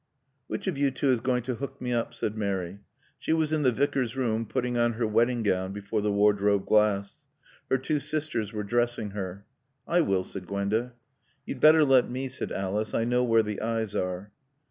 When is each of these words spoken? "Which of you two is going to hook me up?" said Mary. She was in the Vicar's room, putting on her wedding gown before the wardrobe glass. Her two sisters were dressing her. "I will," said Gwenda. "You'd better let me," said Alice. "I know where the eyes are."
"Which 0.47 0.65
of 0.65 0.79
you 0.79 0.89
two 0.89 1.11
is 1.11 1.19
going 1.19 1.43
to 1.43 1.53
hook 1.53 1.79
me 1.79 1.93
up?" 1.93 2.15
said 2.15 2.35
Mary. 2.35 2.79
She 3.19 3.33
was 3.33 3.53
in 3.53 3.61
the 3.61 3.71
Vicar's 3.71 4.17
room, 4.17 4.47
putting 4.47 4.75
on 4.75 4.93
her 4.93 5.05
wedding 5.05 5.43
gown 5.43 5.73
before 5.73 6.01
the 6.01 6.11
wardrobe 6.11 6.65
glass. 6.65 7.27
Her 7.69 7.77
two 7.77 7.99
sisters 7.99 8.51
were 8.51 8.63
dressing 8.63 9.11
her. 9.11 9.45
"I 9.87 10.01
will," 10.01 10.23
said 10.23 10.47
Gwenda. 10.47 10.93
"You'd 11.45 11.59
better 11.59 11.85
let 11.85 12.09
me," 12.09 12.29
said 12.29 12.51
Alice. 12.51 12.95
"I 12.95 13.03
know 13.03 13.23
where 13.23 13.43
the 13.43 13.61
eyes 13.61 13.93
are." 13.93 14.31